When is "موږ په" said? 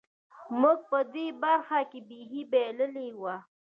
0.59-0.99